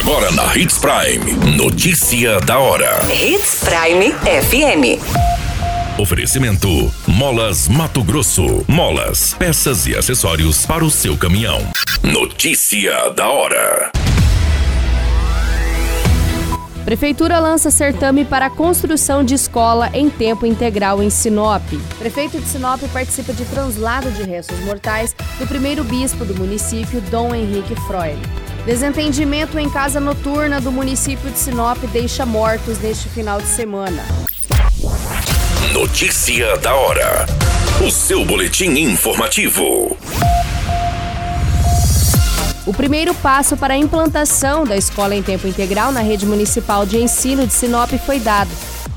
Agora 0.00 0.32
na 0.32 0.56
Hits 0.56 0.78
Prime. 0.78 1.56
Notícia 1.58 2.40
da 2.40 2.58
hora. 2.58 3.00
Hits 3.12 3.60
Prime 3.62 4.14
FM. 4.14 4.98
Oferecimento: 6.00 6.90
Molas 7.06 7.68
Mato 7.68 8.02
Grosso. 8.02 8.64
Molas, 8.66 9.34
peças 9.34 9.86
e 9.86 9.94
acessórios 9.94 10.64
para 10.64 10.82
o 10.82 10.90
seu 10.90 11.18
caminhão. 11.18 11.60
Notícia 12.02 13.10
da 13.10 13.28
hora. 13.28 13.92
Prefeitura 16.86 17.38
lança 17.38 17.70
certame 17.70 18.24
para 18.24 18.46
a 18.46 18.50
construção 18.50 19.22
de 19.22 19.34
escola 19.34 19.90
em 19.92 20.08
tempo 20.08 20.46
integral 20.46 21.02
em 21.02 21.10
Sinop. 21.10 21.62
Prefeito 21.98 22.40
de 22.40 22.46
Sinop 22.46 22.80
participa 22.90 23.34
de 23.34 23.44
translado 23.44 24.10
de 24.12 24.22
restos 24.22 24.58
mortais 24.60 25.14
do 25.38 25.46
primeiro 25.46 25.84
bispo 25.84 26.24
do 26.24 26.34
município, 26.34 27.02
Dom 27.02 27.34
Henrique 27.34 27.74
Freud. 27.86 28.18
Desentendimento 28.64 29.58
em 29.58 29.70
casa 29.70 29.98
noturna 29.98 30.60
do 30.60 30.70
município 30.70 31.30
de 31.30 31.38
Sinop 31.38 31.78
deixa 31.92 32.26
mortos 32.26 32.78
neste 32.78 33.08
final 33.08 33.40
de 33.40 33.48
semana. 33.48 34.04
Notícia 35.72 36.56
da 36.58 36.74
hora. 36.74 37.26
O 37.84 37.90
seu 37.90 38.24
boletim 38.24 38.70
informativo. 38.78 39.96
O 42.66 42.74
primeiro 42.74 43.14
passo 43.14 43.56
para 43.56 43.72
a 43.72 43.78
implantação 43.78 44.64
da 44.64 44.76
escola 44.76 45.14
em 45.14 45.22
tempo 45.22 45.46
integral 45.46 45.90
na 45.90 46.00
rede 46.00 46.26
municipal 46.26 46.84
de 46.84 46.98
ensino 46.98 47.46
de 47.46 47.54
Sinop 47.54 47.90
foi 48.04 48.20
dado. 48.20 48.50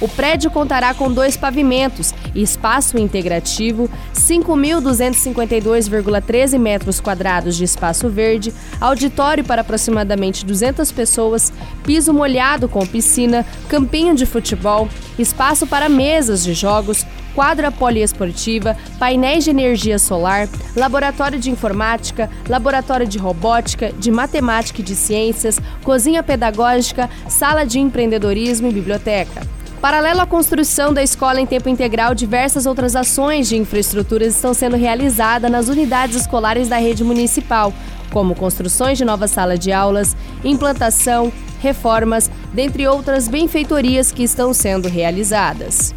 O 0.00 0.06
prédio 0.06 0.48
contará 0.48 0.94
com 0.94 1.12
dois 1.12 1.36
pavimentos 1.36 2.14
e 2.32 2.40
espaço 2.40 2.96
integrativo, 2.96 3.90
5.252,13 4.14 6.56
metros 6.56 7.00
quadrados 7.00 7.56
de 7.56 7.64
espaço 7.64 8.08
verde, 8.08 8.54
auditório 8.80 9.42
para 9.42 9.62
aproximadamente 9.62 10.46
200 10.46 10.92
pessoas, 10.92 11.52
piso 11.82 12.14
molhado 12.14 12.68
com 12.68 12.86
piscina, 12.86 13.44
campinho 13.68 14.14
de 14.14 14.24
futebol, 14.24 14.88
espaço 15.18 15.66
para 15.66 15.88
mesas 15.88 16.44
de 16.44 16.54
jogos, 16.54 17.04
quadra 17.38 17.70
poliesportiva, 17.70 18.76
painéis 18.98 19.44
de 19.44 19.50
energia 19.50 19.96
solar, 19.96 20.48
laboratório 20.74 21.38
de 21.38 21.52
informática, 21.52 22.28
laboratório 22.48 23.06
de 23.06 23.16
robótica, 23.16 23.92
de 23.92 24.10
matemática 24.10 24.80
e 24.80 24.84
de 24.84 24.96
ciências, 24.96 25.60
cozinha 25.84 26.20
pedagógica, 26.20 27.08
sala 27.28 27.64
de 27.64 27.78
empreendedorismo 27.78 28.66
e 28.66 28.72
biblioteca. 28.72 29.46
Paralelo 29.80 30.20
à 30.20 30.26
construção 30.26 30.92
da 30.92 31.00
escola 31.00 31.40
em 31.40 31.46
tempo 31.46 31.68
integral, 31.68 32.12
diversas 32.12 32.66
outras 32.66 32.96
ações 32.96 33.48
de 33.48 33.56
infraestruturas 33.56 34.34
estão 34.34 34.52
sendo 34.52 34.74
realizadas 34.74 35.48
nas 35.48 35.68
unidades 35.68 36.16
escolares 36.16 36.68
da 36.68 36.78
rede 36.78 37.04
municipal, 37.04 37.72
como 38.10 38.34
construções 38.34 38.98
de 38.98 39.04
novas 39.04 39.30
salas 39.30 39.60
de 39.60 39.70
aulas, 39.70 40.16
implantação, 40.42 41.32
reformas, 41.60 42.28
dentre 42.52 42.88
outras 42.88 43.28
benfeitorias 43.28 44.10
que 44.10 44.24
estão 44.24 44.52
sendo 44.52 44.88
realizadas. 44.88 45.94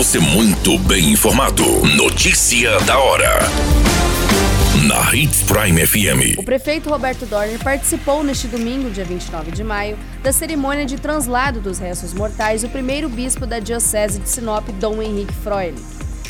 Você 0.00 0.18
muito 0.18 0.78
bem 0.78 1.10
informado. 1.10 1.62
Notícia 1.94 2.80
da 2.86 2.98
hora 2.98 3.38
na 4.88 5.14
Hits 5.14 5.42
Prime 5.42 5.86
FM. 5.86 6.38
O 6.38 6.42
prefeito 6.42 6.88
Roberto 6.88 7.26
Dorner 7.26 7.62
participou 7.62 8.24
neste 8.24 8.48
domingo, 8.48 8.88
dia 8.88 9.04
29 9.04 9.50
de 9.50 9.62
maio, 9.62 9.98
da 10.22 10.32
cerimônia 10.32 10.86
de 10.86 10.96
translado 10.96 11.60
dos 11.60 11.78
restos 11.78 12.14
mortais 12.14 12.62
do 12.62 12.70
primeiro 12.70 13.10
bispo 13.10 13.44
da 13.44 13.58
Diocese 13.58 14.20
de 14.20 14.30
Sinop, 14.30 14.66
Dom 14.80 15.02
Henrique 15.02 15.34
Freule 15.34 15.76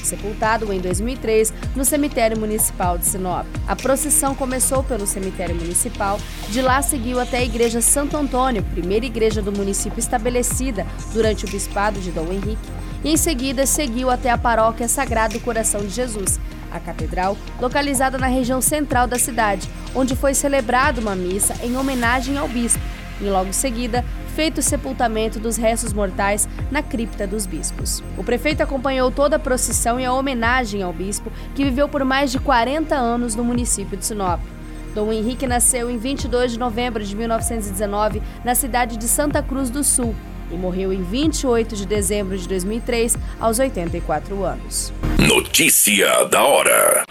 sepultado 0.04 0.72
em 0.72 0.80
2003 0.80 1.52
no 1.76 1.84
cemitério 1.84 2.38
municipal 2.38 2.98
de 2.98 3.06
Sinop. 3.06 3.46
A 3.68 3.76
procissão 3.76 4.34
começou 4.34 4.82
pelo 4.82 5.06
cemitério 5.06 5.54
municipal, 5.54 6.18
de 6.48 6.60
lá 6.60 6.82
seguiu 6.82 7.20
até 7.20 7.38
a 7.38 7.44
igreja 7.44 7.80
Santo 7.80 8.16
Antônio, 8.16 8.62
primeira 8.62 9.06
igreja 9.06 9.40
do 9.40 9.52
município 9.52 10.00
estabelecida 10.00 10.86
durante 11.12 11.44
o 11.44 11.48
bispado 11.48 12.00
de 12.00 12.10
Dom 12.10 12.32
Henrique, 12.32 12.58
e 13.04 13.10
em 13.10 13.16
seguida 13.16 13.66
seguiu 13.66 14.10
até 14.10 14.30
a 14.30 14.38
paróquia 14.38 14.88
Sagrado 14.88 15.40
Coração 15.40 15.80
de 15.80 15.90
Jesus, 15.90 16.38
a 16.70 16.78
catedral, 16.78 17.36
localizada 17.60 18.18
na 18.18 18.26
região 18.26 18.60
central 18.60 19.06
da 19.06 19.18
cidade, 19.18 19.68
onde 19.94 20.14
foi 20.14 20.34
celebrada 20.34 21.00
uma 21.00 21.16
missa 21.16 21.54
em 21.62 21.76
homenagem 21.76 22.36
ao 22.36 22.48
bispo, 22.48 22.82
e 23.20 23.24
logo 23.24 23.50
em 23.50 23.52
seguida 23.52 24.04
feito 24.34 24.58
o 24.58 24.62
sepultamento 24.62 25.38
dos 25.38 25.56
restos 25.56 25.92
mortais 25.92 26.48
na 26.70 26.82
cripta 26.82 27.26
dos 27.26 27.44
bispos. 27.44 28.02
O 28.16 28.24
prefeito 28.24 28.62
acompanhou 28.62 29.10
toda 29.10 29.36
a 29.36 29.38
procissão 29.38 30.00
e 30.00 30.04
a 30.04 30.12
homenagem 30.12 30.82
ao 30.82 30.92
bispo, 30.92 31.30
que 31.54 31.64
viveu 31.64 31.88
por 31.88 32.04
mais 32.04 32.30
de 32.32 32.38
40 32.38 32.94
anos 32.94 33.34
no 33.34 33.44
município 33.44 33.96
de 33.98 34.06
Sinop. 34.06 34.40
Dom 34.94 35.12
Henrique 35.12 35.46
nasceu 35.46 35.90
em 35.90 35.98
22 35.98 36.52
de 36.52 36.58
novembro 36.58 37.04
de 37.04 37.14
1919 37.14 38.22
na 38.44 38.54
cidade 38.54 38.96
de 38.96 39.06
Santa 39.06 39.42
Cruz 39.42 39.70
do 39.70 39.84
Sul 39.84 40.14
e 40.50 40.56
morreu 40.56 40.92
em 40.92 41.02
28 41.02 41.76
de 41.76 41.86
dezembro 41.86 42.36
de 42.36 42.48
2003, 42.48 43.16
aos 43.38 43.58
84 43.58 44.44
anos. 44.44 44.92
Notícia 45.18 46.24
da 46.24 46.42
hora. 46.42 47.04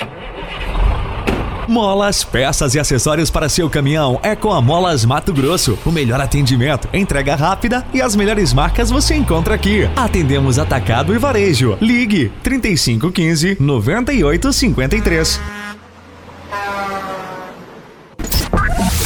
Molas, 1.69 2.23
peças 2.23 2.73
e 2.73 2.79
acessórios 2.79 3.29
para 3.29 3.47
seu 3.47 3.69
caminhão 3.69 4.19
é 4.23 4.35
com 4.35 4.51
a 4.51 4.59
Molas 4.59 5.05
Mato 5.05 5.31
Grosso. 5.31 5.77
O 5.85 5.91
melhor 5.91 6.19
atendimento, 6.19 6.89
entrega 6.91 7.35
rápida 7.35 7.85
e 7.93 8.01
as 8.01 8.15
melhores 8.15 8.51
marcas 8.53 8.89
você 8.89 9.13
encontra 9.13 9.53
aqui. 9.53 9.87
Atendemos 9.95 10.57
atacado 10.57 11.13
e 11.13 11.19
varejo. 11.19 11.77
Ligue 11.79 12.31
3515 12.41 13.57
9853. 13.59 15.39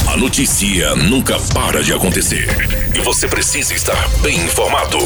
A 0.08 0.16
notícia 0.16 0.96
nunca 0.96 1.38
para 1.52 1.82
de 1.82 1.92
acontecer 1.92 2.83
e 2.94 3.00
você 3.00 3.26
precisa 3.26 3.74
estar 3.74 4.08
bem 4.20 4.38
informado. 4.38 4.98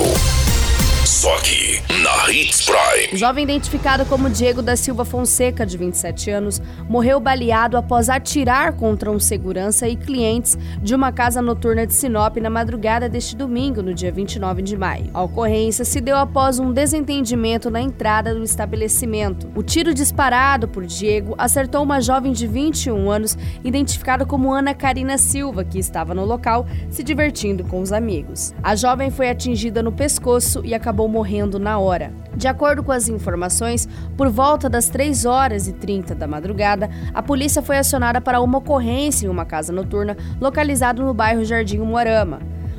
Só 1.19 1.35
aqui, 1.35 1.83
na 2.01 2.31
Hits 2.31 2.65
Prime. 2.65 3.13
O 3.13 3.17
jovem 3.17 3.43
identificado 3.43 4.07
como 4.07 4.31
Diego 4.31 4.63
da 4.63 4.77
Silva 4.77 5.05
Fonseca, 5.05 5.67
de 5.67 5.77
27 5.77 6.31
anos, 6.31 6.63
morreu 6.89 7.19
baleado 7.19 7.77
após 7.77 8.09
atirar 8.09 8.75
contra 8.75 9.11
um 9.11 9.19
segurança 9.19 9.89
e 9.89 9.97
clientes 9.97 10.57
de 10.81 10.95
uma 10.95 11.11
casa 11.11 11.43
noturna 11.43 11.85
de 11.85 11.93
Sinop 11.93 12.37
na 12.37 12.49
madrugada 12.49 13.09
deste 13.09 13.35
domingo, 13.35 13.83
no 13.83 13.93
dia 13.93 14.13
29 14.13 14.63
de 14.63 14.77
maio. 14.77 15.11
A 15.13 15.21
ocorrência 15.21 15.85
se 15.85 16.01
deu 16.01 16.17
após 16.17 16.61
um 16.61 16.73
desentendimento 16.73 17.69
na 17.69 17.81
entrada 17.81 18.33
do 18.33 18.45
estabelecimento. 18.45 19.51
O 19.57 19.63
tiro 19.65 19.93
disparado 19.93 20.69
por 20.69 20.87
Diego 20.87 21.35
acertou 21.37 21.83
uma 21.83 22.01
jovem 22.01 22.31
de 22.31 22.47
21 22.47 23.11
anos, 23.11 23.37
identificada 23.65 24.25
como 24.25 24.53
Ana 24.53 24.73
Karina 24.73 25.19
Silva, 25.19 25.65
que 25.65 25.81
estava 25.81 26.15
no 26.15 26.25
local 26.25 26.65
se 26.89 27.03
divertindo 27.03 27.65
com 27.65 27.81
os 27.81 27.91
amigos. 27.91 28.55
A 28.63 28.77
jovem 28.77 29.11
foi 29.11 29.29
atingida 29.29 29.83
no 29.83 29.91
pescoço 29.91 30.61
e 30.65 30.77
acabou 31.09 31.11
morrendo 31.11 31.59
na 31.59 31.79
hora. 31.79 32.13
De 32.37 32.47
acordo 32.47 32.83
com 32.83 32.93
as 32.93 33.09
informações, 33.09 33.89
por 34.17 34.29
volta 34.29 34.69
das 34.69 34.89
3 34.89 35.25
horas 35.25 35.67
e 35.67 35.73
30 35.73 36.15
da 36.15 36.27
madrugada, 36.27 36.89
a 37.13 37.23
polícia 37.23 37.63
foi 37.63 37.79
acionada 37.79 38.21
para 38.21 38.41
uma 38.41 38.59
ocorrência 38.59 39.27
em 39.27 39.31
uma 39.31 39.45
casa 39.45 39.73
noturna 39.73 40.17
localizada 40.41 41.03
no 41.03 41.15
bairro 41.15 41.45
Jardim 41.45 41.79
Moarama. 41.79 42.39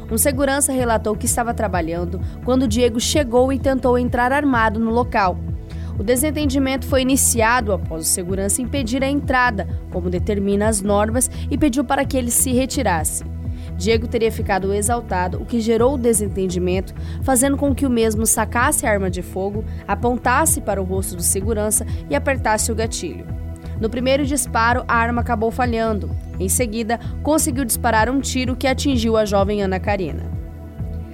Um 0.10 0.18
segurança 0.18 0.72
relatou 0.72 1.16
que 1.16 1.26
estava 1.26 1.54
trabalhando 1.54 2.20
quando 2.46 2.68
Diego 2.68 3.00
chegou 3.00 3.52
e 3.52 3.60
tentou 3.60 3.98
entrar 3.98 4.32
armado 4.32 4.80
no 4.80 4.92
local. 4.92 5.38
O 6.00 6.04
desentendimento 6.04 6.88
foi 6.88 7.02
iniciado 7.02 7.74
após 7.74 8.04
o 8.04 8.10
segurança 8.10 8.62
impedir 8.62 9.04
a 9.04 9.10
entrada, 9.10 9.68
como 9.92 10.10
determina 10.10 10.70
as 10.70 10.82
normas, 10.82 11.30
e 11.52 11.58
pediu 11.58 11.84
para 11.84 12.06
que 12.06 12.18
ele 12.18 12.32
se 12.32 12.54
retirasse. 12.54 13.24
Diego 13.80 14.10
teria 14.10 14.30
ficado 14.30 14.74
exaltado, 14.74 15.42
o 15.42 15.46
que 15.46 15.62
gerou 15.62 15.94
o 15.94 15.98
desentendimento, 15.98 16.94
fazendo 17.24 17.56
com 17.56 17.74
que 17.74 17.86
o 17.86 17.90
mesmo 17.90 18.26
sacasse 18.26 18.86
a 18.86 18.92
arma 18.92 19.10
de 19.10 19.22
fogo, 19.22 19.64
apontasse 19.88 20.60
para 20.60 20.82
o 20.82 20.84
rosto 20.84 21.16
do 21.16 21.22
segurança 21.22 21.86
e 22.10 22.14
apertasse 22.14 22.74
o 22.74 22.76
gatilho. 22.76 23.26
No 23.80 23.90
primeiro 23.90 24.26
disparo, 24.26 24.84
a 24.86 24.96
arma 24.96 25.22
acabou 25.22 25.50
falhando. 25.50 26.10
Em 26.38 26.50
seguida, 26.50 27.00
conseguiu 27.24 27.64
disparar 27.64 28.10
um 28.10 28.20
tiro 28.20 28.54
que 28.54 28.68
atingiu 28.68 29.16
a 29.16 29.24
jovem 29.24 29.64
Ana 29.64 29.80
Karina. 29.80 30.30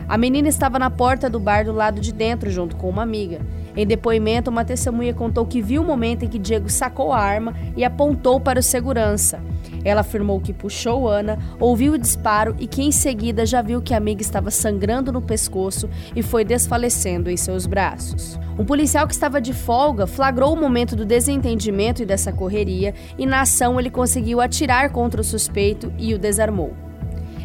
A 0.08 0.18
menina 0.18 0.48
estava 0.48 0.80
na 0.80 0.90
porta 0.90 1.30
do 1.30 1.40
bar 1.40 1.66
do 1.66 1.72
lado 1.72 2.02
de 2.02 2.12
dentro 2.12 2.50
junto 2.50 2.76
com 2.78 2.90
uma 2.90 3.04
amiga. 3.04 3.42
Em 3.78 3.86
depoimento, 3.86 4.50
uma 4.50 4.66
testemunha 4.66 5.14
contou 5.14 5.46
que 5.46 5.62
viu 5.62 5.84
o 5.84 5.86
momento 5.86 6.26
em 6.26 6.28
que 6.28 6.40
Diego 6.40 6.70
sacou 6.70 7.14
a 7.14 7.20
arma 7.20 7.54
e 7.78 7.84
apontou 7.84 8.40
para 8.40 8.60
o 8.60 8.64
segurança. 8.64 9.40
Ela 9.86 10.02
afirmou 10.02 10.42
que 10.42 10.52
puxou 10.52 11.08
Ana, 11.08 11.38
ouviu 11.60 11.94
o 11.94 11.98
disparo 11.98 12.56
e 12.60 12.66
que 12.66 12.82
em 12.82 12.92
seguida 12.92 13.46
já 13.46 13.62
viu 13.62 13.82
que 13.82 13.94
a 13.94 13.98
amiga 13.98 14.24
estava 14.24 14.50
sangrando 14.50 15.12
no 15.12 15.22
pescoço 15.22 15.88
e 16.16 16.24
foi 16.24 16.44
desfalecendo 16.44 17.30
em 17.30 17.38
seus 17.38 17.68
braços. 17.68 18.40
Um 18.58 18.66
policial 18.66 19.06
que 19.06 19.14
estava 19.14 19.40
de 19.40 19.54
folga 19.54 20.08
flagrou 20.08 20.54
o 20.54 20.60
momento 20.60 20.96
do 20.96 21.06
desentendimento 21.06 22.02
e 22.02 22.06
dessa 22.06 22.34
correria 22.34 22.96
e 23.18 23.26
na 23.26 23.42
ação 23.42 23.80
ele 23.80 23.92
conseguiu 23.92 24.42
atirar 24.42 24.92
contra 24.92 25.22
o 25.22 25.24
suspeito 25.24 25.94
e 26.00 26.14
o 26.14 26.20
desarmou. 26.20 26.74